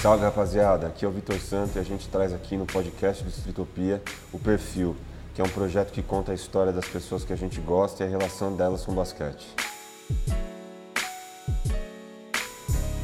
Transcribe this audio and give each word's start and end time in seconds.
Salve 0.00 0.22
rapaziada, 0.22 0.86
aqui 0.86 1.04
é 1.04 1.08
o 1.08 1.10
Vitor 1.10 1.40
Santo 1.40 1.76
e 1.76 1.80
a 1.80 1.82
gente 1.82 2.08
traz 2.08 2.32
aqui 2.32 2.56
no 2.56 2.64
podcast 2.64 3.24
do 3.24 3.30
Estritopia 3.30 4.00
o 4.32 4.38
Perfil, 4.38 4.94
que 5.34 5.40
é 5.40 5.44
um 5.44 5.48
projeto 5.48 5.90
que 5.90 6.04
conta 6.04 6.30
a 6.30 6.34
história 6.36 6.72
das 6.72 6.86
pessoas 6.88 7.24
que 7.24 7.32
a 7.32 7.36
gente 7.36 7.60
gosta 7.60 8.04
e 8.04 8.06
a 8.06 8.08
relação 8.08 8.54
delas 8.54 8.84
com 8.84 8.92
o 8.92 8.94
basquete. 8.94 9.44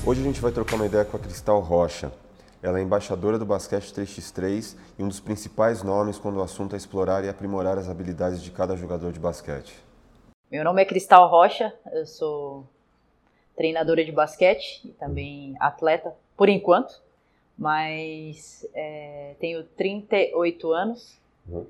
Hoje 0.07 0.21
a 0.21 0.25
gente 0.25 0.41
vai 0.41 0.53
trocar 0.53 0.77
uma 0.77 0.87
ideia 0.87 1.05
com 1.05 1.17
a 1.17 1.21
Cristal 1.21 1.59
Rocha. 1.59 2.13
Ela 2.63 2.79
é 2.79 2.83
embaixadora 2.83 3.41
do 3.41 3.45
basquete 3.45 3.93
3x3 3.93 4.77
e 4.97 5.03
um 5.03 5.09
dos 5.09 5.19
principais 5.19 5.83
nomes 5.83 6.17
quando 6.17 6.37
o 6.37 6.43
assunto 6.43 6.75
é 6.75 6.77
explorar 6.77 7.25
e 7.25 7.29
aprimorar 7.29 7.77
as 7.77 7.89
habilidades 7.89 8.41
de 8.41 8.53
cada 8.53 8.77
jogador 8.77 9.11
de 9.11 9.19
basquete. 9.19 9.75
Meu 10.49 10.63
nome 10.63 10.81
é 10.81 10.85
Cristal 10.85 11.29
Rocha, 11.29 11.75
eu 11.93 12.07
sou 12.07 12.69
treinadora 13.57 14.05
de 14.05 14.13
basquete 14.13 14.83
e 14.85 14.93
também 14.93 15.57
atleta, 15.59 16.15
por 16.37 16.49
enquanto, 16.49 17.03
mas 17.57 18.67
é, 18.75 19.35
tenho 19.39 19.65
38 19.65 20.73
anos 20.73 21.19
uhum. 21.49 21.67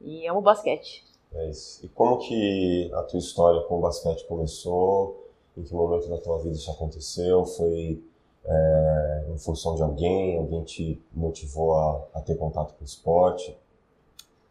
e 0.00 0.26
amo 0.26 0.40
basquete. 0.40 1.04
É 1.34 1.48
isso. 1.48 1.84
E 1.84 1.88
como 1.88 2.18
que 2.18 2.90
a 2.94 3.02
tua 3.02 3.18
história 3.18 3.60
com 3.62 3.78
o 3.78 3.80
basquete 3.80 4.24
começou? 4.26 5.24
Em 5.56 5.62
que 5.62 5.74
momento 5.74 6.08
da 6.08 6.18
tua 6.18 6.38
vida 6.38 6.54
isso 6.54 6.70
aconteceu? 6.70 7.44
Foi 7.44 8.02
é, 8.44 9.24
em 9.28 9.38
função 9.38 9.74
de 9.74 9.82
alguém? 9.82 10.38
Alguém 10.38 10.64
te 10.64 11.02
motivou 11.12 11.74
a, 11.74 12.04
a 12.14 12.20
ter 12.20 12.36
contato 12.36 12.74
com 12.74 12.82
o 12.82 12.86
esporte? 12.86 13.56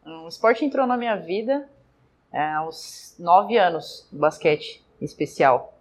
O 0.06 0.28
esporte 0.28 0.64
entrou 0.64 0.86
na 0.86 0.98
minha 0.98 1.16
vida 1.16 1.68
é, 2.32 2.54
aos 2.54 3.16
nove 3.18 3.58
anos, 3.58 4.08
basquete 4.12 4.84
especial. 5.02 5.75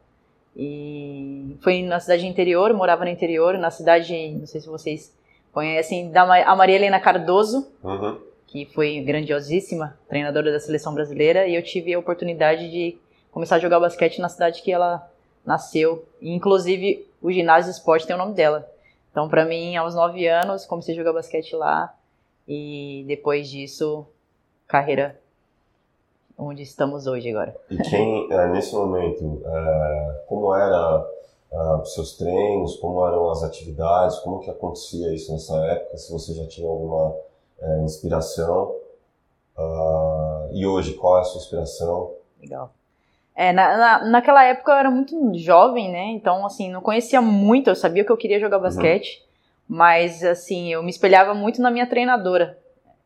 E 0.57 1.57
foi 1.63 1.83
na 1.83 1.99
cidade 1.99 2.27
interior, 2.27 2.73
morava 2.73 3.05
no 3.05 3.11
interior, 3.11 3.59
na 3.59 3.71
cidade, 3.71 4.31
não 4.31 4.47
sei 4.47 4.61
se 4.61 4.69
vocês 4.69 5.13
conhecem, 5.53 6.11
da 6.11 6.23
a 6.23 6.57
Maria 6.57 6.77
Helena 6.77 7.01
Cardoso, 7.01 7.69
uhum. 7.83 8.19
que 8.47 8.67
foi 8.67 9.01
grandiosíssima, 9.01 9.99
treinadora 10.09 10.53
da 10.53 10.61
seleção 10.61 10.95
brasileira, 10.95 11.47
e 11.47 11.55
eu 11.55 11.63
tive 11.63 11.93
a 11.95 11.99
oportunidade 11.99 12.71
de 12.71 12.99
começar 13.31 13.57
a 13.57 13.61
jogar 13.61 13.81
basquete 13.81 14.21
na 14.21 14.29
cidade 14.29 14.63
que 14.63 14.71
ela 14.71 15.09
nasceu. 15.45 16.05
E, 16.21 16.33
inclusive, 16.33 17.07
o 17.21 17.33
ginásio 17.33 17.71
de 17.71 17.77
esporte 17.77 18.07
tem 18.07 18.15
o 18.15 18.19
nome 18.19 18.35
dela. 18.35 18.69
Então, 19.11 19.29
para 19.29 19.45
mim, 19.45 19.77
aos 19.77 19.95
nove 19.95 20.27
anos, 20.27 20.67
comecei 20.67 20.95
a 20.95 20.97
jogar 20.97 21.13
basquete 21.13 21.55
lá, 21.55 21.93
e 22.47 23.05
depois 23.09 23.49
disso, 23.49 24.07
carreira 24.69 25.19
onde 26.37 26.63
estamos 26.63 27.07
hoje 27.07 27.31
agora. 27.31 27.57
E 27.71 27.77
quem, 27.79 28.31
é, 28.31 28.47
nesse 28.49 28.75
momento, 28.75 29.43
é, 29.45 30.25
como 30.29 30.55
era 30.55 31.07
é, 31.53 31.59
os 31.77 31.95
seus 31.95 32.17
treinos, 32.17 32.77
como 32.77 33.07
eram 33.07 33.31
as 33.31 33.43
atividades, 33.43 34.19
como 34.19 34.41
que 34.41 34.51
acontecia 34.51 35.13
isso 35.15 35.33
nessa 35.33 35.57
época, 35.67 35.97
se 35.97 36.13
você 36.13 36.35
já 36.35 36.47
tinha 36.47 36.69
alguma 36.69 37.15
inspiração, 37.83 38.75
e 40.53 40.67
hoje, 40.67 40.93
qual 40.95 41.17
é 41.17 41.21
a 41.23 41.25
sua 41.25 41.41
inspiração? 41.41 42.13
Legal. 42.39 42.71
É, 43.35 43.53
na, 43.53 43.77
na, 43.77 44.05
naquela 44.05 44.45
época 44.45 44.73
eu 44.73 44.77
era 44.77 44.91
muito 44.91 45.35
jovem, 45.35 45.91
né, 45.91 46.05
então, 46.11 46.45
assim, 46.45 46.71
não 46.71 46.83
conhecia 46.83 47.23
muito, 47.23 47.71
eu 47.71 47.75
sabia 47.75 48.05
que 48.05 48.13
eu 48.13 48.17
queria 48.17 48.39
jogar 48.39 48.59
uhum. 48.59 48.65
basquete, 48.65 49.19
uhum. 49.69 49.77
mas, 49.77 50.23
assim, 50.23 50.73
eu 50.73 50.83
me 50.83 50.91
espelhava 50.91 51.33
muito 51.33 51.63
na 51.63 51.71
minha 51.71 51.87
treinadora, 51.87 52.59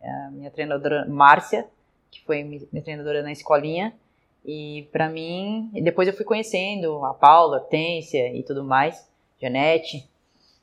a 0.02 0.30
minha 0.30 0.50
treinadora 0.50 1.06
Márcia, 1.08 1.66
que 2.10 2.24
foi 2.24 2.42
minha 2.42 2.82
treinadora 2.82 3.22
na 3.22 3.32
escolinha. 3.32 3.94
E 4.44 4.88
para 4.92 5.08
mim, 5.08 5.70
depois 5.82 6.08
eu 6.08 6.14
fui 6.14 6.24
conhecendo 6.24 7.04
a 7.04 7.12
Paula, 7.12 7.58
a 7.58 7.60
Tência 7.60 8.34
e 8.34 8.42
tudo 8.42 8.64
mais, 8.64 9.08
Janete. 9.40 10.08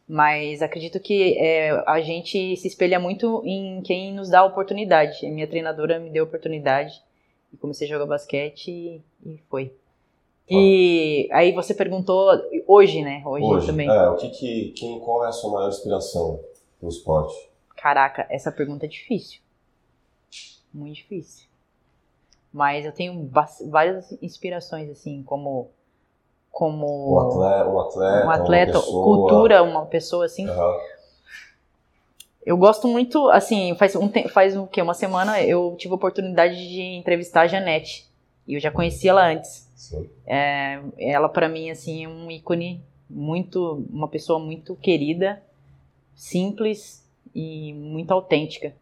Mas 0.07 0.61
acredito 0.61 0.99
que 0.99 1.37
é, 1.37 1.71
a 1.87 1.99
gente 1.99 2.55
se 2.57 2.67
espelha 2.67 2.99
muito 2.99 3.41
em 3.45 3.81
quem 3.81 4.13
nos 4.13 4.29
dá 4.29 4.39
a 4.39 4.45
oportunidade. 4.45 5.25
A 5.25 5.29
minha 5.29 5.47
treinadora 5.47 5.99
me 5.99 6.09
deu 6.09 6.23
a 6.23 6.27
oportunidade 6.27 7.01
e 7.53 7.57
comecei 7.57 7.87
a 7.87 7.89
jogar 7.89 8.05
basquete 8.05 8.69
e, 8.69 9.01
e 9.25 9.37
foi. 9.49 9.73
E 10.47 11.27
aí 11.31 11.51
você 11.53 11.73
perguntou 11.73 12.29
hoje, 12.67 13.01
né? 13.01 13.23
Hoje, 13.25 13.45
hoje 13.45 13.67
também. 13.67 13.89
É, 13.89 14.09
o 14.09 14.15
que, 14.15 14.29
que 14.29 14.73
quem, 14.77 14.99
qual 14.99 15.25
é 15.25 15.29
a 15.29 15.31
sua 15.31 15.51
maior 15.51 15.69
inspiração 15.69 16.39
no 16.79 16.89
esporte? 16.89 17.35
Caraca, 17.75 18.27
essa 18.29 18.51
pergunta 18.51 18.85
é 18.85 18.89
difícil 18.89 19.44
muito 20.75 20.95
difícil. 20.95 21.47
Mas 22.51 22.85
eu 22.85 22.91
tenho 22.91 23.29
várias 23.69 24.11
inspirações, 24.21 24.89
assim, 24.89 25.23
como. 25.23 25.69
Como. 26.51 27.15
Um 27.15 27.19
atleta, 27.19 27.69
um 27.69 27.79
atleta, 27.79 28.25
um 28.25 28.29
atleta 28.29 28.79
uma 28.79 29.03
cultura, 29.03 29.63
uma 29.63 29.85
pessoa, 29.85 30.25
assim. 30.25 30.47
Uhum. 30.47 30.79
Eu 32.45 32.55
gosto 32.55 32.87
muito, 32.87 33.27
assim, 33.29 33.75
faz, 33.75 33.95
um, 33.95 34.09
faz 34.29 34.55
o 34.55 34.67
quê? 34.67 34.81
Uma 34.81 34.93
semana 34.93 35.41
eu 35.41 35.75
tive 35.77 35.93
a 35.93 35.95
oportunidade 35.95 36.55
de 36.55 36.81
entrevistar 36.81 37.41
a 37.41 37.47
Janete. 37.47 38.07
E 38.47 38.53
eu 38.53 38.59
já 38.59 38.71
conhecia 38.71 39.09
ela 39.09 39.27
antes. 39.27 39.67
Sim. 39.75 40.07
É, 40.25 40.79
ela, 40.99 41.27
para 41.27 41.49
mim, 41.49 41.71
assim, 41.71 42.05
é 42.05 42.07
um 42.07 42.29
ícone 42.29 42.81
muito. 43.09 43.83
Uma 43.89 44.07
pessoa 44.07 44.39
muito 44.39 44.75
querida, 44.75 45.41
simples 46.15 47.03
e 47.33 47.73
muito 47.73 48.11
autêntica. 48.11 48.73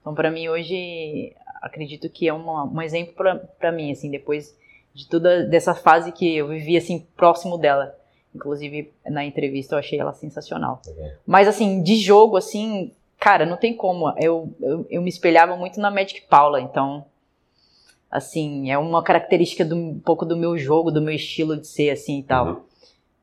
Então, 0.00 0.14
para 0.14 0.30
mim, 0.30 0.48
hoje, 0.48 1.32
acredito 1.62 2.10
que 2.10 2.28
é 2.28 2.32
uma, 2.32 2.64
um 2.64 2.82
exemplo 2.82 3.14
para 3.58 3.72
mim, 3.72 3.92
assim, 3.92 4.10
depois 4.10 4.54
de 4.92 5.08
toda 5.08 5.46
dessa 5.46 5.74
fase 5.74 6.10
que 6.10 6.36
eu 6.36 6.48
vivi, 6.48 6.76
assim, 6.76 7.06
próximo 7.16 7.56
dela. 7.56 7.96
Inclusive, 8.34 8.92
na 9.06 9.24
entrevista 9.24 9.74
eu 9.74 9.78
achei 9.78 9.98
ela 9.98 10.12
sensacional. 10.12 10.82
Mas, 11.24 11.46
assim, 11.46 11.82
de 11.82 11.96
jogo, 11.96 12.36
assim, 12.36 12.92
cara, 13.18 13.46
não 13.46 13.56
tem 13.56 13.74
como. 13.74 14.08
Eu, 14.18 14.52
eu, 14.60 14.86
eu, 14.90 15.02
me 15.02 15.08
espelhava 15.08 15.56
muito 15.56 15.78
na 15.78 15.90
Magic 15.90 16.22
Paula, 16.22 16.60
então, 16.60 17.04
assim, 18.10 18.70
é 18.70 18.76
uma 18.76 19.02
característica 19.02 19.64
do, 19.64 19.76
um 19.76 20.00
pouco 20.00 20.24
do 20.24 20.36
meu 20.36 20.58
jogo, 20.58 20.90
do 20.90 21.00
meu 21.00 21.14
estilo 21.14 21.56
de 21.56 21.66
ser, 21.66 21.90
assim, 21.90 22.18
e 22.18 22.22
tal. 22.22 22.46
Uhum. 22.46 22.62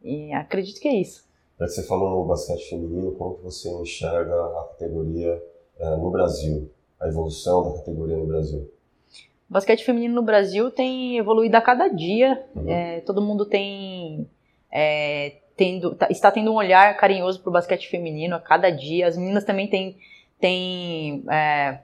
E 0.02 0.34
acredito 0.34 0.80
que 0.80 0.88
é 0.88 0.94
isso. 0.94 1.28
Você 1.60 1.84
falou 1.84 2.22
no 2.22 2.26
basquete 2.26 2.70
feminino, 2.70 3.12
como 3.12 3.36
que 3.36 3.44
você 3.44 3.70
enxerga 3.70 4.34
a 4.34 4.68
categoria 4.70 5.44
uh, 5.80 5.98
no 5.98 6.10
Brasil? 6.10 6.72
A 7.00 7.08
evolução 7.08 7.64
da 7.64 7.78
categoria 7.80 8.18
no 8.18 8.26
Brasil? 8.26 8.70
O 9.50 9.54
basquete 9.54 9.84
feminino 9.84 10.14
no 10.14 10.22
Brasil 10.22 10.70
tem 10.70 11.18
evoluído 11.18 11.58
a 11.58 11.62
cada 11.62 11.88
dia. 11.88 12.44
Uhum. 12.56 12.70
É, 12.70 13.02
todo 13.02 13.22
mundo 13.22 13.46
tem, 13.46 14.30
é, 14.72 15.38
tendo, 15.58 15.96
tá, 15.96 16.08
está 16.10 16.32
tendo 16.32 16.52
um 16.52 16.56
olhar 16.56 16.96
carinhoso 16.98 17.40
para 17.42 17.50
o 17.50 17.54
basquete 17.54 17.90
feminino 17.90 18.36
a 18.36 18.40
cada 18.40 18.70
dia. 18.70 19.08
As 19.08 19.18
meninas 19.18 19.44
também 19.44 19.68
têm, 19.68 19.98
têm 20.40 21.24
é, 21.30 21.80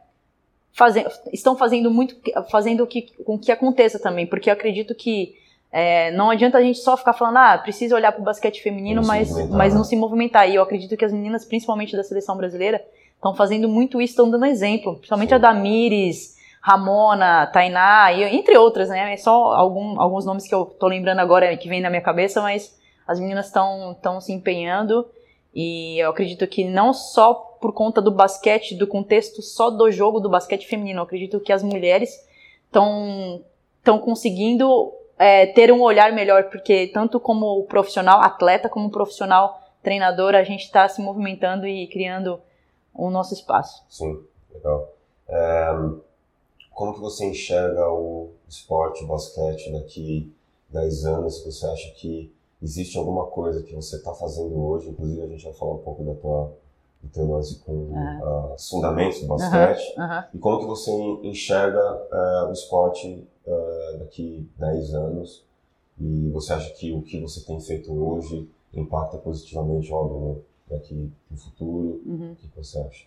faze, 0.74 1.06
estão 1.34 1.58
fazendo 1.58 1.90
muito, 1.90 2.16
fazendo 2.52 2.86
que, 2.86 3.04
com 3.24 3.40
que 3.40 3.52
aconteça 3.52 3.98
também, 3.98 4.28
porque 4.28 4.50
eu 4.50 4.54
acredito 4.54 4.94
que 4.94 5.36
é, 5.72 6.12
não 6.12 6.30
adianta 6.30 6.58
a 6.58 6.62
gente 6.62 6.80
só 6.80 6.96
ficar 6.96 7.14
falando, 7.14 7.38
ah, 7.38 7.58
precisa 7.58 7.96
olhar 7.96 8.12
para 8.12 8.22
o 8.22 8.24
basquete 8.24 8.62
feminino, 8.62 9.06
mas, 9.06 9.30
mas 9.50 9.74
não 9.74 9.84
se 9.84 9.96
movimentar. 9.96 10.50
E 10.50 10.56
eu 10.56 10.62
acredito 10.62 10.96
que 10.96 11.04
as 11.04 11.12
meninas, 11.12 11.44
principalmente 11.44 11.98
da 11.98 12.04
seleção 12.04 12.38
brasileira, 12.38 12.82
estão 13.16 13.36
fazendo 13.36 13.68
muito 13.68 14.02
isso, 14.02 14.12
estão 14.12 14.30
dando 14.30 14.46
exemplo. 14.46 14.96
Principalmente 14.96 15.34
a 15.34 15.38
Damires, 15.38 16.36
Ramona, 16.62 17.48
Tainá, 17.48 18.12
e, 18.12 18.24
entre 18.24 18.58
outras, 18.58 18.90
né? 18.90 19.14
É 19.14 19.18
só 19.18 19.54
algum, 19.54 20.00
alguns 20.00 20.26
nomes 20.26 20.48
que 20.48 20.56
eu 20.56 20.66
tô 20.66 20.88
lembrando 20.88 21.20
agora 21.20 21.56
que 21.58 21.70
vem 21.70 21.82
na 21.82 21.90
minha 21.90 22.02
cabeça, 22.02 22.42
mas 22.42 22.76
as 23.08 23.20
meninas 23.20 23.48
estão 23.48 24.20
se 24.20 24.34
empenhando 24.34 25.08
e 25.54 26.00
eu 26.00 26.10
acredito 26.10 26.46
que 26.48 26.66
não 26.66 26.92
só 26.92 27.34
por 27.62 27.72
conta 27.72 28.02
do 28.02 28.12
basquete, 28.12 28.76
do 28.76 28.86
contexto 28.86 29.42
só 29.42 29.70
do 29.70 29.90
jogo 29.90 30.20
do 30.20 30.30
basquete 30.30 30.68
feminino, 30.68 31.00
eu 31.00 31.04
acredito 31.04 31.40
que 31.40 31.54
as 31.54 31.64
mulheres 31.64 32.10
estão 32.66 33.42
estão 33.78 34.00
conseguindo 34.00 34.92
é, 35.18 35.46
ter 35.46 35.72
um 35.72 35.82
olhar 35.82 36.12
melhor, 36.12 36.46
porque 36.46 36.88
tanto 36.88 37.20
como 37.20 37.64
profissional 37.66 38.20
atleta, 38.20 38.68
como 38.68 38.90
profissional 38.90 39.62
treinador, 39.84 40.34
a 40.34 40.44
gente 40.44 40.64
está 40.64 40.90
se 40.90 41.02
movimentando 41.02 41.68
e 41.68 41.88
criando 41.88 42.42
o 42.96 43.10
nosso 43.10 43.34
espaço. 43.34 43.84
Sim, 43.90 44.24
legal. 44.54 44.90
É, 45.28 45.72
como 46.74 46.94
que 46.94 47.00
você 47.00 47.26
enxerga 47.26 47.90
o 47.90 48.32
esporte, 48.48 49.04
o 49.04 49.08
basquete 49.08 49.72
daqui 49.72 50.34
10 50.70 51.06
anos? 51.06 51.44
Você 51.44 51.66
acha 51.66 51.90
que 51.92 52.32
existe 52.62 52.98
alguma 52.98 53.26
coisa 53.28 53.64
que 53.64 53.74
você 53.74 53.96
está 53.96 54.14
fazendo 54.14 54.62
hoje? 54.62 54.90
Inclusive 54.90 55.22
a 55.22 55.28
gente 55.28 55.44
vai 55.46 55.54
falar 55.54 55.74
um 55.76 55.80
pouco 55.80 56.04
da 56.04 56.14
tua, 56.16 56.54
do 57.02 57.10
teu 57.10 57.32
lance 57.32 57.60
com 57.60 57.72
uhum. 57.72 58.20
uh, 58.22 58.54
os 58.54 58.70
fundamentos 58.70 59.22
do 59.22 59.28
basquete. 59.28 59.98
Uhum. 59.98 60.04
Uhum. 60.04 60.24
E 60.34 60.38
como 60.38 60.60
que 60.60 60.66
você 60.66 60.92
enxerga 61.24 62.08
uh, 62.12 62.50
o 62.50 62.52
esporte 62.52 63.28
uh, 63.48 63.98
daqui 64.00 64.50
10 64.58 64.94
anos? 64.96 65.46
E 65.98 66.30
você 66.32 66.52
acha 66.52 66.74
que 66.74 66.92
o 66.92 67.02
que 67.02 67.22
você 67.22 67.40
tem 67.46 67.60
feito 67.62 67.94
hoje 67.94 68.50
impacta 68.74 69.18
positivamente, 69.18 69.92
óbvio, 69.94 70.44
daqui 70.70 71.12
no 71.30 71.38
futuro? 71.38 72.02
Uhum. 72.06 72.32
O 72.32 72.36
que 72.36 72.48
você 72.56 72.80
acha? 72.80 73.06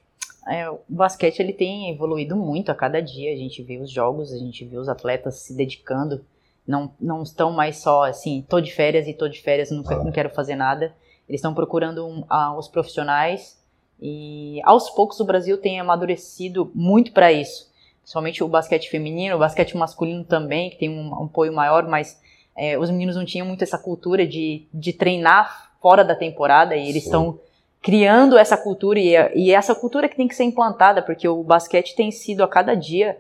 É, 0.48 0.70
o 0.70 0.80
basquete 0.88 1.40
ele 1.40 1.52
tem 1.52 1.90
evoluído 1.90 2.36
muito 2.36 2.70
a 2.70 2.74
cada 2.74 3.00
dia. 3.00 3.32
A 3.32 3.36
gente 3.36 3.62
vê 3.62 3.78
os 3.78 3.90
jogos, 3.90 4.32
a 4.32 4.38
gente 4.38 4.64
vê 4.64 4.76
os 4.78 4.88
atletas 4.88 5.36
se 5.36 5.54
dedicando 5.54 6.24
não, 6.68 6.92
não 7.00 7.22
estão 7.22 7.50
mais 7.50 7.78
só 7.78 8.04
assim, 8.04 8.44
tô 8.46 8.60
de 8.60 8.70
férias 8.70 9.08
e 9.08 9.14
tô 9.14 9.26
de 9.26 9.40
férias, 9.40 9.70
não, 9.70 9.82
não 9.82 10.12
quero 10.12 10.28
fazer 10.28 10.54
nada. 10.54 10.94
Eles 11.26 11.38
estão 11.38 11.54
procurando 11.54 12.06
um, 12.06 12.24
os 12.58 12.68
profissionais 12.68 13.58
e 14.00 14.60
aos 14.64 14.90
poucos 14.90 15.18
o 15.18 15.24
Brasil 15.24 15.56
tem 15.56 15.80
amadurecido 15.80 16.70
muito 16.74 17.12
para 17.12 17.32
isso. 17.32 17.72
Principalmente 18.02 18.44
o 18.44 18.48
basquete 18.48 18.90
feminino, 18.90 19.36
o 19.36 19.38
basquete 19.38 19.76
masculino 19.78 20.24
também, 20.24 20.68
que 20.68 20.76
tem 20.76 20.90
um, 20.90 21.08
um 21.08 21.24
apoio 21.24 21.54
maior, 21.54 21.88
mas 21.88 22.20
é, 22.54 22.78
os 22.78 22.90
meninos 22.90 23.16
não 23.16 23.24
tinham 23.24 23.46
muito 23.46 23.64
essa 23.64 23.78
cultura 23.78 24.26
de, 24.26 24.66
de 24.72 24.92
treinar 24.92 25.72
fora 25.80 26.04
da 26.04 26.14
temporada 26.14 26.76
e 26.76 26.88
eles 26.88 27.04
estão 27.04 27.40
criando 27.82 28.36
essa 28.36 28.56
cultura 28.56 28.98
e, 28.98 29.14
e 29.34 29.52
essa 29.52 29.74
cultura 29.74 30.08
que 30.08 30.16
tem 30.16 30.28
que 30.28 30.34
ser 30.34 30.44
implantada, 30.44 31.02
porque 31.02 31.28
o 31.28 31.42
basquete 31.42 31.94
tem 31.94 32.10
sido 32.10 32.42
a 32.42 32.48
cada 32.48 32.74
dia, 32.74 33.18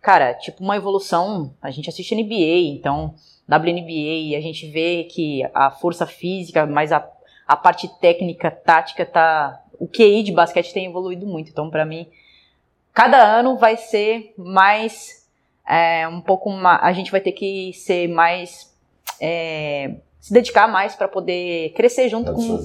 cara, 0.00 0.34
tipo 0.34 0.62
uma 0.62 0.76
evolução. 0.76 1.54
A 1.60 1.70
gente 1.70 1.88
assiste 1.88 2.14
NBA, 2.14 2.76
então 2.76 3.14
WNBA, 3.48 3.90
e 3.90 4.36
a 4.36 4.40
gente 4.40 4.68
vê 4.68 5.04
que 5.04 5.42
a 5.54 5.70
força 5.70 6.06
física, 6.06 6.66
mas 6.66 6.92
a, 6.92 7.08
a 7.46 7.56
parte 7.56 7.88
técnica, 8.00 8.50
tática, 8.50 9.06
tá. 9.06 9.62
O 9.78 9.86
QI 9.86 10.22
de 10.22 10.32
basquete 10.32 10.72
tem 10.72 10.86
evoluído 10.86 11.26
muito. 11.26 11.50
Então, 11.50 11.70
para 11.70 11.84
mim, 11.84 12.08
cada 12.92 13.22
ano 13.22 13.56
vai 13.56 13.76
ser 13.76 14.32
mais. 14.36 15.26
É, 15.68 16.08
um 16.08 16.20
pouco 16.20 16.50
mais. 16.50 16.82
A 16.82 16.92
gente 16.92 17.10
vai 17.10 17.20
ter 17.20 17.32
que 17.32 17.72
ser 17.74 18.08
mais. 18.08 18.74
É, 19.20 19.96
se 20.26 20.32
dedicar 20.32 20.66
mais 20.66 20.96
para 20.96 21.06
poder 21.06 21.70
crescer 21.74 22.08
junto 22.08 22.32
com 22.32 22.58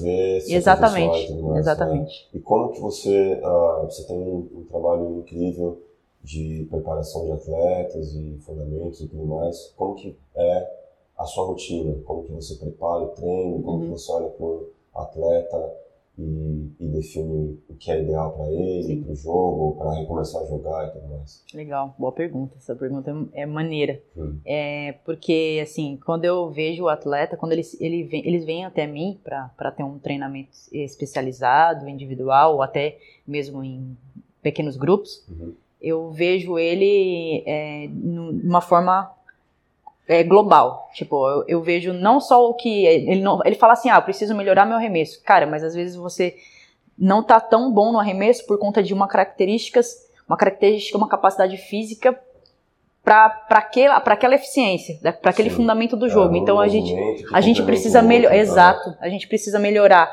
exatamente 0.48 1.32
mais, 1.32 1.58
exatamente 1.60 2.24
né? 2.24 2.30
e 2.34 2.40
como 2.40 2.72
que 2.72 2.80
você 2.80 3.40
uh, 3.40 3.84
você 3.84 4.02
tem 4.02 4.18
um, 4.18 4.48
um, 4.52 4.64
trabalho 4.68 5.20
incrível 5.20 5.80
de 6.24 6.66
preparação 6.68 7.24
de 7.24 7.30
atletas 7.30 8.14
e 8.14 8.36
fundamentos 8.44 9.00
e 9.00 9.06
tudo 9.06 9.24
mais 9.26 9.72
como 9.76 9.94
que 9.94 10.18
é 10.34 10.70
a 11.16 11.24
sua 11.24 11.44
rotina 11.44 11.94
como 12.04 12.24
que 12.24 12.32
você 12.32 12.56
prepara 12.56 13.04
o 13.04 13.08
treino 13.10 13.62
como 13.62 13.76
uhum. 13.76 13.84
que 13.84 13.90
você 13.90 14.10
olha 14.10 14.28
para 14.30 14.44
o 14.44 14.68
atleta 14.92 15.72
e, 16.18 16.70
e 16.78 16.88
define 16.88 17.58
o 17.68 17.74
que 17.74 17.90
é 17.90 18.02
ideal 18.02 18.32
para 18.32 18.50
ele, 18.50 19.02
para 19.02 19.12
o 19.12 19.16
jogo, 19.16 19.76
para 19.76 19.94
recomeçar 19.94 20.42
a 20.42 20.46
jogar 20.46 20.88
e 20.88 20.90
tudo 20.92 21.08
mais? 21.08 21.44
Legal, 21.54 21.94
boa 21.98 22.12
pergunta. 22.12 22.56
Essa 22.56 22.76
pergunta 22.76 23.10
é, 23.32 23.42
é 23.42 23.46
maneira. 23.46 24.00
Hum. 24.16 24.38
É, 24.44 24.92
porque, 25.04 25.60
assim, 25.62 25.98
quando 26.04 26.24
eu 26.24 26.50
vejo 26.50 26.84
o 26.84 26.88
atleta, 26.88 27.36
quando 27.36 27.52
eles, 27.52 27.80
ele 27.80 28.04
vem, 28.04 28.26
eles 28.26 28.44
vêm 28.44 28.64
até 28.64 28.86
mim 28.86 29.18
para 29.24 29.70
ter 29.70 29.82
um 29.82 29.98
treinamento 29.98 30.50
especializado, 30.70 31.88
individual, 31.88 32.54
ou 32.54 32.62
até 32.62 32.98
mesmo 33.26 33.64
em 33.64 33.96
pequenos 34.42 34.76
grupos, 34.76 35.26
uhum. 35.28 35.54
eu 35.80 36.10
vejo 36.10 36.58
ele 36.58 37.42
é, 37.46 37.88
numa 37.88 38.60
forma 38.60 39.10
é, 40.12 40.22
global. 40.22 40.90
Tipo, 40.92 41.28
eu, 41.28 41.44
eu, 41.48 41.62
vejo 41.62 41.92
não 41.92 42.20
só 42.20 42.48
o 42.48 42.54
que. 42.54 42.84
Ele, 42.84 43.20
não, 43.20 43.40
ele 43.44 43.56
fala 43.56 43.72
assim, 43.72 43.88
ah, 43.88 43.96
eu 43.96 44.02
preciso 44.02 44.34
melhorar 44.34 44.66
meu 44.66 44.76
arremesso. 44.76 45.22
Cara, 45.24 45.46
mas 45.46 45.64
às 45.64 45.74
vezes 45.74 45.96
você 45.96 46.36
não 46.98 47.22
tá 47.22 47.40
tão 47.40 47.72
bom 47.72 47.92
no 47.92 47.98
arremesso 47.98 48.46
por 48.46 48.58
conta 48.58 48.82
de 48.82 48.92
uma 48.92 49.08
características, 49.08 50.06
uma 50.28 50.36
característica, 50.36 50.98
uma 50.98 51.08
capacidade 51.08 51.56
física 51.56 52.18
para 53.02 53.44
aquela, 53.50 53.96
aquela 53.96 54.34
eficiência, 54.34 54.98
né, 55.02 55.10
para 55.10 55.30
aquele 55.30 55.50
Sim. 55.50 55.56
fundamento 55.56 55.96
do 55.96 56.08
jogo. 56.08 56.36
É, 56.36 56.38
então 56.38 56.60
a 56.60 56.68
gente, 56.68 56.94
a 57.32 57.40
gente 57.40 57.62
precisa 57.62 58.02
melhorar. 58.02 58.36
Exato, 58.36 58.94
a 59.00 59.08
gente 59.08 59.26
precisa 59.26 59.58
melhorar 59.58 60.12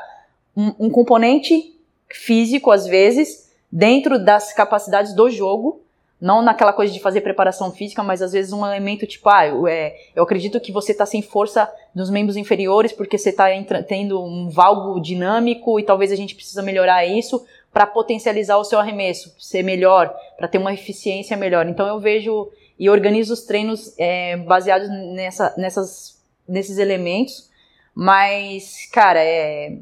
um, 0.56 0.86
um 0.86 0.90
componente 0.90 1.78
físico, 2.08 2.70
às 2.70 2.86
vezes, 2.86 3.52
dentro 3.70 4.18
das 4.18 4.52
capacidades 4.52 5.14
do 5.14 5.30
jogo 5.30 5.82
não 6.20 6.42
naquela 6.42 6.72
coisa 6.72 6.92
de 6.92 7.00
fazer 7.00 7.22
preparação 7.22 7.72
física, 7.72 8.02
mas 8.02 8.20
às 8.20 8.32
vezes 8.32 8.52
um 8.52 8.66
elemento 8.66 9.06
tipo, 9.06 9.28
ah, 9.28 9.46
eu, 9.46 9.66
é, 9.66 9.96
eu 10.14 10.22
acredito 10.22 10.60
que 10.60 10.70
você 10.70 10.92
está 10.92 11.06
sem 11.06 11.22
força 11.22 11.72
nos 11.94 12.10
membros 12.10 12.36
inferiores 12.36 12.92
porque 12.92 13.16
você 13.16 13.30
está 13.30 13.46
tendo 13.88 14.22
um 14.22 14.48
valgo 14.48 15.00
dinâmico 15.00 15.80
e 15.80 15.82
talvez 15.82 16.12
a 16.12 16.16
gente 16.16 16.34
precisa 16.34 16.62
melhorar 16.62 17.06
isso 17.06 17.44
para 17.72 17.86
potencializar 17.86 18.58
o 18.58 18.64
seu 18.64 18.78
arremesso, 18.78 19.34
ser 19.38 19.62
melhor, 19.62 20.14
para 20.36 20.48
ter 20.48 20.58
uma 20.58 20.74
eficiência 20.74 21.36
melhor. 21.36 21.66
Então 21.66 21.86
eu 21.86 21.98
vejo 21.98 22.50
e 22.78 22.88
organizo 22.90 23.32
os 23.32 23.42
treinos 23.42 23.94
é, 23.98 24.36
baseados 24.38 24.88
nessa, 24.88 25.54
nessas, 25.56 26.18
nesses 26.48 26.78
elementos, 26.78 27.50
mas, 27.94 28.88
cara, 28.90 29.22
é, 29.22 29.76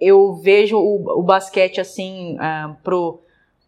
eu 0.00 0.34
vejo 0.34 0.76
o, 0.76 1.18
o 1.18 1.22
basquete 1.22 1.80
assim, 1.80 2.36
uh, 2.36 2.76
pro 2.82 3.22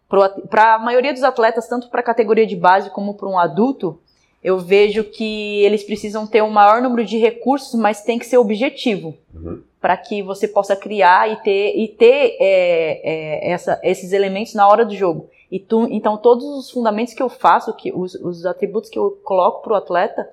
para 0.07 0.75
a 0.75 0.79
maioria 0.79 1.13
dos 1.13 1.23
atletas, 1.23 1.67
tanto 1.67 1.89
para 1.89 2.01
a 2.01 2.03
categoria 2.03 2.45
de 2.45 2.55
base 2.55 2.89
como 2.89 3.15
para 3.15 3.27
um 3.27 3.37
adulto, 3.37 3.99
eu 4.43 4.59
vejo 4.59 5.05
que 5.05 5.63
eles 5.63 5.83
precisam 5.83 6.27
ter 6.27 6.43
um 6.43 6.49
maior 6.49 6.81
número 6.81 7.05
de 7.05 7.17
recursos, 7.17 7.79
mas 7.79 8.03
tem 8.03 8.19
que 8.19 8.25
ser 8.25 8.37
objetivo. 8.37 9.15
Uhum. 9.33 9.63
Para 9.79 9.95
que 9.97 10.21
você 10.21 10.47
possa 10.47 10.75
criar 10.75 11.31
e 11.31 11.37
ter, 11.37 11.77
e 11.77 11.87
ter 11.87 12.37
é, 12.39 13.01
é, 13.03 13.51
essa, 13.51 13.79
esses 13.83 14.11
elementos 14.11 14.53
na 14.53 14.67
hora 14.67 14.85
do 14.85 14.95
jogo. 14.95 15.29
E 15.49 15.59
tu, 15.59 15.87
então, 15.89 16.17
todos 16.17 16.45
os 16.45 16.71
fundamentos 16.71 17.13
que 17.13 17.23
eu 17.23 17.29
faço, 17.29 17.75
que 17.75 17.91
os, 17.93 18.15
os 18.15 18.45
atributos 18.45 18.89
que 18.89 18.99
eu 18.99 19.17
coloco 19.23 19.61
para 19.61 19.73
o 19.73 19.77
atleta, 19.77 20.29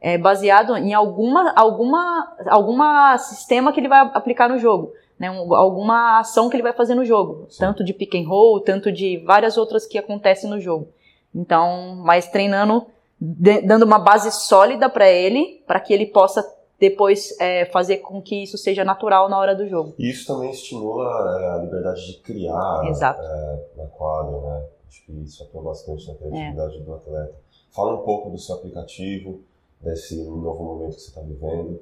é 0.00 0.18
baseado 0.18 0.76
em 0.76 0.92
alguma, 0.92 1.52
alguma, 1.52 2.36
alguma 2.48 3.16
sistema 3.18 3.72
que 3.72 3.78
ele 3.78 3.88
vai 3.88 4.00
aplicar 4.00 4.48
no 4.48 4.58
jogo 4.58 4.92
né, 5.22 5.30
um, 5.30 5.54
alguma 5.54 6.18
ação 6.18 6.50
que 6.50 6.56
ele 6.56 6.64
vai 6.64 6.72
fazer 6.72 6.96
no 6.96 7.04
jogo, 7.04 7.46
Sim. 7.48 7.60
tanto 7.60 7.84
de 7.84 7.94
pick 7.94 8.12
and 8.16 8.28
roll, 8.28 8.60
tanto 8.60 8.90
de 8.90 9.18
várias 9.18 9.56
outras 9.56 9.86
que 9.86 9.96
acontecem 9.96 10.50
no 10.50 10.58
jogo. 10.58 10.88
Então, 11.32 11.94
mas 12.04 12.26
treinando, 12.26 12.84
de, 13.20 13.60
dando 13.60 13.84
uma 13.84 14.00
base 14.00 14.32
sólida 14.32 14.88
para 14.88 15.08
ele, 15.08 15.62
para 15.64 15.78
que 15.78 15.92
ele 15.94 16.06
possa 16.06 16.44
depois 16.76 17.38
é, 17.40 17.66
fazer 17.66 17.98
com 17.98 18.20
que 18.20 18.42
isso 18.42 18.58
seja 18.58 18.84
natural 18.84 19.28
na 19.28 19.38
hora 19.38 19.54
do 19.54 19.68
jogo. 19.68 19.94
E 19.96 20.10
isso 20.10 20.26
também 20.26 20.50
estimula 20.50 21.04
é, 21.40 21.50
a 21.50 21.58
liberdade 21.58 22.04
de 22.04 22.18
criar 22.18 22.82
é, 22.84 23.66
na 23.76 23.86
quadra, 23.86 24.40
né? 24.40 24.66
Acho 24.88 25.06
que 25.06 25.12
isso 25.22 25.44
atua 25.44 25.62
bastante 25.62 26.08
na 26.08 26.14
criatividade 26.16 26.78
é. 26.78 26.80
do 26.80 26.94
atleta. 26.94 27.34
Fala 27.70 27.94
um 27.94 28.04
pouco 28.04 28.28
do 28.28 28.38
seu 28.38 28.56
aplicativo, 28.56 29.40
desse 29.80 30.16
novo 30.24 30.64
momento 30.64 30.96
que 30.96 31.02
você 31.02 31.08
está 31.10 31.20
vivendo. 31.20 31.80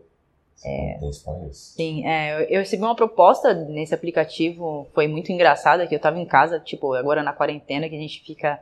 É, 0.65 0.99
tem 1.01 1.09
espaço. 1.09 1.75
Sim, 1.77 2.07
é, 2.07 2.47
eu 2.55 2.61
recebi 2.61 2.83
uma 2.83 2.95
proposta 2.95 3.55
nesse 3.55 3.95
aplicativo, 3.95 4.87
foi 4.95 5.09
muito 5.09 5.33
engraçada, 5.33 5.87
que 5.87 5.95
eu 5.95 5.97
estava 5.99 6.19
em 6.19 6.27
casa, 6.27 6.61
tipo, 6.61 6.93
agora 6.95 7.23
na 7.23 7.33
quarentena, 7.33 7.89
que 7.89 7.97
a 7.97 8.01
gente 8.01 8.23
fica 8.23 8.61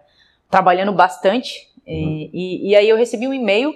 trabalhando 0.50 0.93
bastante, 0.93 1.69
uhum. 1.87 1.93
e, 1.93 2.31
e, 2.33 2.71
e, 2.71 2.77
aí 2.77 2.89
eu 2.89 2.97
recebi 2.97 3.27
um 3.27 3.35
e-mail 3.35 3.75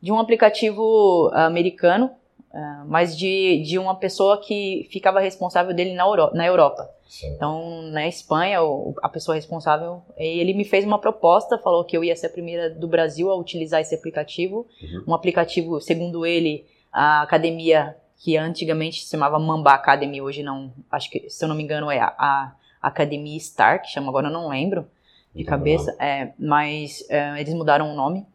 de 0.00 0.12
um 0.12 0.18
aplicativo 0.18 1.30
americano, 1.32 2.10
uh, 2.52 2.84
mas 2.86 3.16
de, 3.16 3.62
de 3.62 3.78
uma 3.78 3.94
pessoa 3.94 4.38
que 4.38 4.86
ficava 4.90 5.20
responsável 5.20 5.74
dele 5.74 5.94
na, 5.94 6.04
Euro, 6.04 6.30
na 6.34 6.46
Europa. 6.46 6.90
Sim. 7.08 7.28
Então, 7.34 7.82
na 7.90 8.06
Espanha, 8.08 8.58
a 9.02 9.08
pessoa 9.08 9.34
responsável, 9.34 10.02
ele 10.16 10.54
me 10.54 10.64
fez 10.64 10.84
uma 10.84 10.98
proposta, 10.98 11.58
falou 11.58 11.84
que 11.84 11.96
eu 11.96 12.02
ia 12.02 12.16
ser 12.16 12.26
a 12.26 12.30
primeira 12.30 12.70
do 12.70 12.88
Brasil 12.88 13.30
a 13.30 13.36
utilizar 13.36 13.80
esse 13.80 13.94
aplicativo, 13.94 14.66
uhum. 14.82 15.04
um 15.08 15.14
aplicativo, 15.14 15.80
segundo 15.80 16.24
ele, 16.24 16.66
a 16.92 17.22
academia 17.22 17.96
que 18.18 18.36
antigamente 18.36 19.04
se 19.04 19.10
chamava 19.10 19.38
Mamba 19.38 19.72
Academy, 19.72 20.20
hoje 20.20 20.42
não, 20.42 20.72
acho 20.90 21.10
que, 21.10 21.28
se 21.28 21.44
eu 21.44 21.48
não 21.48 21.56
me 21.56 21.62
engano, 21.62 21.90
é 21.90 21.98
a, 21.98 22.14
a 22.18 22.52
Academia 22.80 23.38
Star, 23.40 23.82
que 23.82 23.88
chama 23.88 24.08
agora, 24.08 24.28
eu 24.28 24.32
não 24.32 24.48
lembro 24.48 24.86
de 25.34 25.44
cabeça, 25.44 25.96
é, 25.98 26.32
mas 26.38 27.04
é, 27.08 27.40
eles 27.40 27.54
mudaram 27.54 27.90
o 27.90 27.96
nome. 27.96 28.26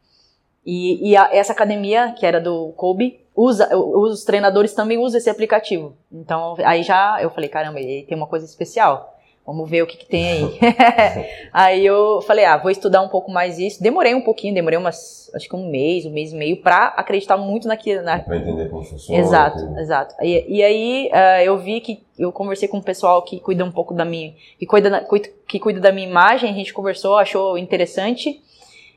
E, 0.66 1.12
e 1.12 1.16
a, 1.16 1.30
essa 1.32 1.54
academia, 1.54 2.12
que 2.18 2.26
era 2.26 2.42
do 2.42 2.74
Kobe, 2.74 3.22
usa, 3.36 3.70
os 3.78 4.24
treinadores 4.24 4.74
também 4.74 4.98
usam 4.98 5.20
esse 5.20 5.30
aplicativo. 5.30 5.96
Então, 6.12 6.56
aí 6.66 6.84
já 6.84 7.22
eu 7.22 7.30
falei, 7.30 7.50
caramba, 7.50 7.80
ele 7.80 8.04
tem 8.06 8.18
uma 8.18 8.28
coisa 8.28 8.46
especial. 8.46 9.17
Vamos 9.48 9.70
ver 9.70 9.82
o 9.82 9.88
que, 9.88 9.96
que 9.96 10.06
tem 10.06 10.30
aí. 10.30 10.60
aí 11.54 11.86
eu 11.86 12.22
falei, 12.24 12.44
ah, 12.44 12.58
vou 12.58 12.70
estudar 12.70 13.02
um 13.02 13.08
pouco 13.08 13.32
mais 13.32 13.58
isso. 13.58 13.82
Demorei 13.82 14.14
um 14.14 14.20
pouquinho, 14.20 14.54
demorei 14.54 14.78
umas, 14.78 15.32
acho 15.34 15.48
que 15.48 15.56
um 15.56 15.70
mês, 15.72 16.06
um 16.06 16.12
mês 16.12 16.34
e 16.34 16.36
meio, 16.36 16.62
pra 16.62 16.88
acreditar 16.88 17.38
muito 17.38 17.66
naquilo. 17.66 18.02
Na... 18.02 18.20
Pra 18.20 18.36
entender 18.36 18.70
como 18.70 18.84
funciona. 18.84 19.22
Exato, 19.22 19.60
exato. 19.78 20.16
E, 20.22 20.58
e 20.58 20.62
aí 20.62 21.10
uh, 21.14 21.44
eu 21.46 21.58
vi 21.58 21.80
que 21.80 22.04
eu 22.20 22.30
conversei 22.30 22.68
com 22.68 22.80
o 22.80 22.84
pessoal 22.84 23.22
que 23.22 23.40
cuida 23.40 23.64
um 23.64 23.72
pouco 23.72 23.94
da 23.94 24.04
minha, 24.04 24.34
que 24.60 24.66
cuida, 24.66 25.08
que 25.48 25.60
cuida 25.62 25.80
da 25.80 25.94
minha 25.94 26.10
imagem, 26.10 26.50
a 26.50 26.54
gente 26.54 26.74
conversou, 26.74 27.16
achou 27.16 27.58
interessante. 27.58 28.44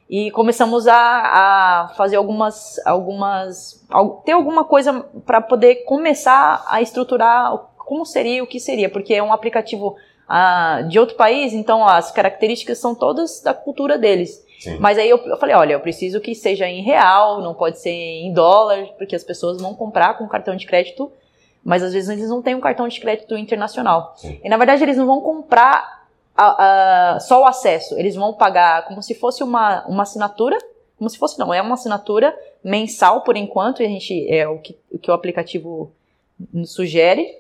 E 0.08 0.32
começamos 0.32 0.88
a, 0.88 0.96
a 0.96 1.88
fazer 1.96 2.16
algumas, 2.16 2.84
algumas, 2.84 3.86
ter 4.24 4.32
alguma 4.32 4.64
coisa 4.64 5.06
para 5.24 5.40
poder 5.40 5.84
começar 5.84 6.66
a 6.68 6.82
estruturar 6.82 7.56
como 7.78 8.04
seria, 8.04 8.42
o 8.42 8.46
que 8.48 8.58
seria, 8.58 8.88
porque 8.88 9.14
é 9.14 9.22
um 9.22 9.32
aplicativo 9.32 9.96
ah, 10.32 10.82
de 10.88 10.96
outro 10.96 11.16
país, 11.16 11.52
então 11.52 11.84
as 11.84 12.12
características 12.12 12.78
são 12.78 12.94
todas 12.94 13.42
da 13.42 13.52
cultura 13.52 13.98
deles. 13.98 14.46
Sim. 14.60 14.78
Mas 14.78 14.96
aí 14.96 15.10
eu, 15.10 15.18
eu, 15.18 15.36
falei, 15.36 15.56
olha, 15.56 15.72
eu 15.72 15.80
preciso 15.80 16.20
que 16.20 16.34
seja 16.36 16.68
em 16.68 16.82
real, 16.82 17.42
não 17.42 17.52
pode 17.52 17.80
ser 17.80 17.90
em 17.90 18.32
dólar, 18.32 18.86
porque 18.96 19.16
as 19.16 19.24
pessoas 19.24 19.60
vão 19.60 19.74
comprar 19.74 20.16
com 20.16 20.28
cartão 20.28 20.54
de 20.54 20.66
crédito, 20.66 21.10
mas 21.64 21.82
às 21.82 21.92
vezes 21.92 22.08
eles 22.08 22.30
não 22.30 22.40
têm 22.40 22.54
um 22.54 22.60
cartão 22.60 22.86
de 22.86 23.00
crédito 23.00 23.36
internacional. 23.36 24.14
Sim. 24.16 24.38
E 24.44 24.48
na 24.48 24.56
verdade 24.56 24.84
eles 24.84 24.96
não 24.96 25.06
vão 25.06 25.20
comprar 25.20 26.06
a, 26.36 27.14
a, 27.16 27.20
só 27.20 27.42
o 27.42 27.44
acesso, 27.44 27.98
eles 27.98 28.14
vão 28.14 28.32
pagar 28.32 28.86
como 28.86 29.02
se 29.02 29.16
fosse 29.16 29.42
uma, 29.42 29.84
uma 29.86 30.04
assinatura 30.04 30.56
como 31.00 31.08
se 31.08 31.16
fosse 31.16 31.38
não, 31.38 31.52
é 31.52 31.62
uma 31.62 31.74
assinatura 31.76 32.38
mensal 32.62 33.22
por 33.22 33.34
enquanto, 33.34 33.82
e 33.82 33.86
a 33.86 33.88
gente 33.88 34.28
é 34.28 34.46
o 34.46 34.58
que, 34.58 34.76
o 34.92 34.98
que 34.98 35.10
o 35.10 35.14
aplicativo 35.14 35.90
sugere. 36.66 37.39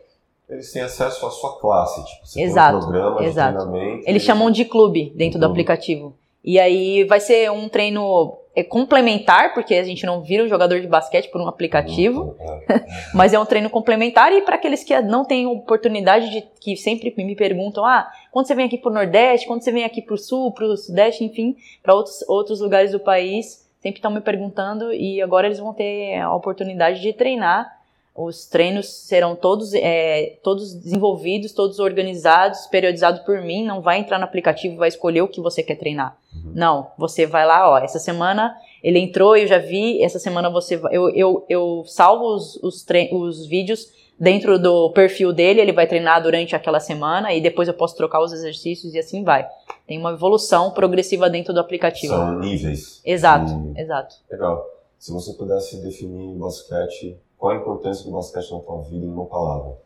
Eles 0.50 0.72
têm 0.72 0.82
acesso 0.82 1.24
à 1.24 1.30
sua 1.30 1.58
classe, 1.60 2.04
tipo, 2.04 2.26
você 2.26 2.42
exato, 2.42 2.78
tem 2.78 2.88
um 2.88 2.90
programa 2.90 3.24
exato. 3.24 3.58
de 3.58 3.70
treinamento. 3.70 4.04
Eles 4.08 4.22
chamam 4.22 4.50
de 4.50 4.64
clube 4.64 5.12
dentro 5.14 5.38
do 5.38 5.46
aplicativo. 5.46 6.14
E 6.42 6.58
aí 6.58 7.04
vai 7.04 7.20
ser 7.20 7.50
um 7.50 7.68
treino 7.68 8.36
é 8.54 8.64
complementar, 8.64 9.54
porque 9.54 9.74
a 9.76 9.84
gente 9.84 10.04
não 10.04 10.22
vira 10.22 10.42
um 10.42 10.48
jogador 10.48 10.80
de 10.80 10.86
basquete 10.88 11.30
por 11.30 11.40
um 11.40 11.46
aplicativo, 11.46 12.36
é. 12.40 12.84
mas 13.14 13.32
é 13.32 13.38
um 13.38 13.44
treino 13.46 13.70
complementar 13.70 14.32
e 14.32 14.42
para 14.42 14.56
aqueles 14.56 14.82
que 14.82 14.98
não 15.02 15.24
têm 15.24 15.46
oportunidade 15.46 16.30
de 16.30 16.42
que 16.60 16.76
sempre 16.76 17.14
me 17.16 17.36
perguntam, 17.36 17.84
ah, 17.84 18.10
quando 18.32 18.46
você 18.46 18.54
vem 18.54 18.66
aqui 18.66 18.76
para 18.76 18.90
o 18.90 18.94
Nordeste, 18.94 19.46
quando 19.46 19.62
você 19.62 19.70
vem 19.70 19.84
aqui 19.84 20.02
para 20.02 20.14
o 20.14 20.18
Sul, 20.18 20.52
para 20.52 20.66
o 20.66 20.76
Sudeste, 20.76 21.24
enfim, 21.24 21.56
para 21.80 21.94
outros, 21.94 22.28
outros 22.28 22.60
lugares 22.60 22.90
do 22.90 22.98
país, 22.98 23.68
sempre 23.80 23.98
estão 23.98 24.10
me 24.10 24.20
perguntando 24.20 24.92
e 24.92 25.22
agora 25.22 25.46
eles 25.46 25.60
vão 25.60 25.72
ter 25.72 26.18
a 26.18 26.34
oportunidade 26.34 27.00
de 27.00 27.12
treinar 27.12 27.79
os 28.14 28.46
treinos 28.46 28.86
serão 28.88 29.36
todos, 29.36 29.72
é, 29.72 30.38
todos 30.42 30.74
desenvolvidos, 30.74 31.52
todos 31.52 31.78
organizados, 31.78 32.66
periodizados 32.66 33.20
por 33.22 33.40
mim. 33.40 33.64
Não 33.64 33.80
vai 33.80 33.98
entrar 33.98 34.18
no 34.18 34.24
aplicativo 34.24 34.74
e 34.74 34.78
vai 34.78 34.88
escolher 34.88 35.22
o 35.22 35.28
que 35.28 35.40
você 35.40 35.62
quer 35.62 35.76
treinar. 35.76 36.18
Uhum. 36.34 36.52
Não, 36.54 36.90
você 36.98 37.24
vai 37.24 37.46
lá, 37.46 37.70
ó. 37.70 37.78
Essa 37.78 37.98
semana 37.98 38.54
ele 38.82 38.98
entrou, 38.98 39.36
eu 39.36 39.46
já 39.46 39.58
vi. 39.58 40.02
Essa 40.02 40.18
semana 40.18 40.50
você, 40.50 40.80
eu, 40.90 41.08
eu, 41.10 41.46
eu 41.48 41.84
salvo 41.86 42.34
os, 42.34 42.56
os, 42.56 42.84
os 43.12 43.46
vídeos 43.46 43.86
dentro 44.18 44.58
do 44.58 44.90
perfil 44.90 45.32
dele. 45.32 45.60
Ele 45.60 45.72
vai 45.72 45.86
treinar 45.86 46.20
durante 46.20 46.56
aquela 46.56 46.80
semana 46.80 47.32
e 47.32 47.40
depois 47.40 47.68
eu 47.68 47.74
posso 47.74 47.96
trocar 47.96 48.20
os 48.20 48.32
exercícios 48.32 48.92
e 48.92 48.98
assim 48.98 49.22
vai. 49.22 49.48
Tem 49.86 49.98
uma 49.98 50.12
evolução 50.12 50.72
progressiva 50.72 51.30
dentro 51.30 51.54
do 51.54 51.60
aplicativo. 51.60 52.12
São 52.12 52.38
níveis. 52.40 53.00
Exato, 53.04 53.72
exato. 53.76 54.16
Legal. 54.30 54.66
Se 54.98 55.10
você 55.12 55.32
pudesse 55.32 55.80
definir 55.80 56.36
basquete 56.36 57.16
qual 57.40 57.54
a 57.54 57.56
importância 57.56 58.04
do 58.04 58.12
basquete 58.12 58.52
na 58.52 58.60
tua 58.60 58.82
vida 58.82 59.06
em 59.06 59.08
uma 59.08 59.24
palavra? 59.24 59.78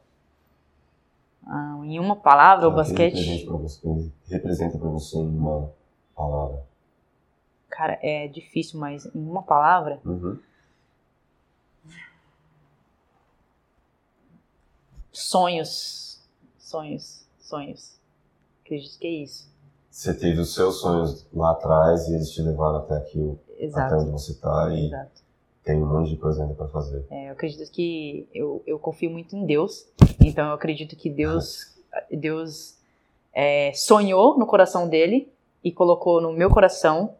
Ah, 1.46 1.78
em 1.84 2.00
uma 2.00 2.16
palavra, 2.16 2.64
ah, 2.64 2.68
o 2.68 2.72
basquete. 2.72 3.14
Representa 3.14 3.46
para 3.46 3.56
você, 3.56 4.12
representa 4.28 4.78
para 4.78 4.88
você 4.88 5.16
em 5.18 5.38
uma 5.38 5.72
palavra. 6.16 6.64
Cara, 7.68 7.96
é 8.02 8.26
difícil, 8.26 8.80
mas 8.80 9.06
em 9.06 9.24
uma 9.24 9.42
palavra. 9.42 10.00
Uhum. 10.04 10.36
Sonhos. 15.12 16.20
Sonhos. 16.58 17.24
Sonhos. 17.38 18.00
Acredito 18.64 18.98
que 18.98 19.06
é 19.06 19.10
isso. 19.22 19.48
Você 19.92 20.12
teve 20.12 20.40
os 20.40 20.52
seus 20.52 20.80
sonhos 20.80 21.24
lá 21.32 21.52
atrás 21.52 22.08
e 22.08 22.14
eles 22.14 22.32
te 22.32 22.42
levaram 22.42 22.78
até 22.78 22.96
aqui, 22.96 23.38
Exato. 23.58 23.94
até 23.94 24.02
onde 24.02 24.10
você 24.10 24.32
está. 24.32 24.74
E... 24.74 24.86
Exato 24.86 25.23
tem 25.64 25.82
um 25.82 25.86
monte 25.86 26.10
de 26.10 26.16
coisa 26.16 26.42
ainda 26.42 26.54
para 26.54 26.68
fazer. 26.68 27.04
É, 27.10 27.28
eu 27.28 27.32
acredito 27.32 27.70
que 27.70 28.28
eu, 28.34 28.62
eu 28.66 28.78
confio 28.78 29.10
muito 29.10 29.34
em 29.34 29.46
Deus, 29.46 29.86
então 30.20 30.48
eu 30.48 30.54
acredito 30.54 30.94
que 30.94 31.08
Deus 31.08 31.74
Deus 32.10 32.76
é, 33.32 33.72
sonhou 33.72 34.38
no 34.38 34.46
coração 34.46 34.88
dele 34.88 35.28
e 35.62 35.72
colocou 35.72 36.20
no 36.20 36.32
meu 36.32 36.50
coração 36.50 37.14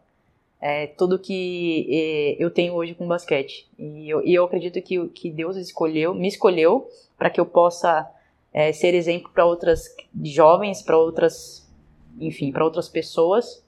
é, 0.61 0.87
tudo 0.87 1.19
que 1.19 1.87
é, 1.89 2.43
eu 2.43 2.51
tenho 2.51 2.73
hoje 2.73 2.93
com 2.93 3.07
basquete. 3.07 3.67
E 3.77 4.09
eu, 4.09 4.23
e 4.25 4.33
eu 4.33 4.45
acredito 4.45 4.81
que, 4.81 5.07
que 5.09 5.31
Deus 5.31 5.57
escolheu, 5.57 6.13
me 6.13 6.27
escolheu 6.27 6.87
para 7.17 7.29
que 7.29 7.39
eu 7.39 7.45
possa 7.45 8.09
é, 8.53 8.71
ser 8.71 8.93
exemplo 8.93 9.29
para 9.33 9.45
outras 9.45 9.95
jovens, 10.23 10.81
para 10.81 10.97
outras, 10.97 11.67
enfim, 12.19 12.51
para 12.51 12.63
outras 12.63 12.87
pessoas 12.87 13.64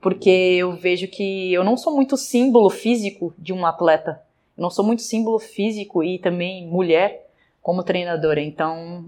porque 0.00 0.30
eu 0.30 0.72
vejo 0.72 1.08
que 1.08 1.52
eu 1.52 1.62
não 1.62 1.76
sou 1.76 1.94
muito 1.94 2.16
símbolo 2.16 2.70
físico 2.70 3.34
de 3.38 3.52
um 3.52 3.66
atleta. 3.66 4.22
Eu 4.56 4.62
não 4.62 4.70
sou 4.70 4.84
muito 4.84 5.02
símbolo 5.02 5.38
físico 5.38 6.02
e 6.02 6.18
também 6.18 6.66
mulher 6.66 7.28
como 7.62 7.82
treinadora. 7.82 8.40
Então, 8.40 9.04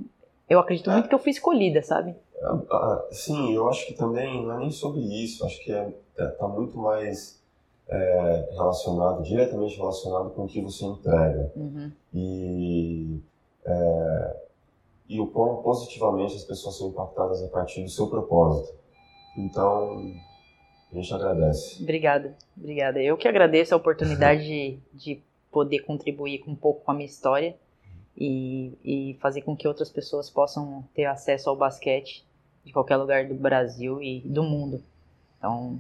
eu 0.49 0.59
acredito 0.59 0.91
muito 0.91 1.09
que 1.09 1.15
eu 1.15 1.19
fui 1.19 1.31
escolhida, 1.31 1.83
sabe? 1.83 2.15
Ah, 2.43 2.61
ah, 2.71 3.05
sim, 3.11 3.55
eu 3.55 3.69
acho 3.69 3.87
que 3.87 3.95
também 3.95 4.45
não 4.45 4.57
é 4.57 4.59
nem 4.59 4.71
sobre 4.71 5.01
isso. 5.01 5.45
Acho 5.47 5.63
que 5.63 5.73
é, 5.73 5.93
é 6.19 6.27
tá 6.27 6.47
muito 6.47 6.77
mais 6.77 7.41
é, 7.89 8.49
relacionado, 8.53 9.23
diretamente 9.23 9.77
relacionado 9.77 10.31
com 10.31 10.45
o 10.45 10.49
que 10.49 10.61
você 10.61 10.85
entrega. 10.85 11.53
Uhum. 11.57 11.93
E, 12.13 13.21
é, 13.65 14.37
e 15.09 15.21
o 15.21 15.27
quão 15.27 15.63
positivamente 15.63 16.35
as 16.35 16.45
pessoas 16.45 16.77
são 16.77 16.89
impactadas 16.89 17.43
a 17.43 17.49
partir 17.49 17.83
do 17.83 17.91
seu 17.91 18.09
propósito. 18.09 18.75
Então, 19.37 20.13
a 20.93 20.95
gente 20.95 21.15
agradece. 21.15 21.83
Obrigada, 21.83 22.35
obrigada. 22.57 23.01
Eu 23.01 23.17
que 23.17 23.27
agradeço 23.27 23.75
a 23.75 23.77
oportunidade 23.77 24.43
de, 24.43 24.79
de 24.93 25.23
poder 25.51 25.81
contribuir 25.81 26.41
com 26.41 26.51
um 26.51 26.57
pouco 26.57 26.85
com 26.85 26.91
a 26.91 26.95
minha 26.95 27.07
história 27.07 27.55
e, 28.17 28.73
e 28.85 29.19
fazer 29.21 29.43
com 29.43 29.57
que 29.57 29.67
outras 29.67 29.91
pessoas 29.91 30.29
possam 30.29 30.85
ter 30.95 31.07
acesso 31.07 31.49
ao 31.49 31.57
basquete 31.57 32.25
de 32.65 32.73
qualquer 32.73 32.97
lugar 32.97 33.27
do 33.27 33.35
Brasil 33.35 34.03
e 34.03 34.21
do 34.21 34.43
mundo. 34.43 34.83
Então, 35.39 35.79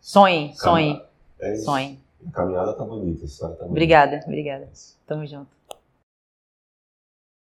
sonhe, 0.00 0.52
sonhe, 0.54 1.00
é 1.40 1.56
sonhe. 1.56 1.98
A 2.26 2.30
caminhada 2.30 2.72
tá 2.74 2.84
bonita, 2.84 3.22
a 3.22 3.26
história 3.26 3.54
tá 3.54 3.62
bonita. 3.62 3.72
Obrigada, 3.72 4.20
obrigada. 4.26 4.68
Tamo 5.06 5.26
junto. 5.26 5.48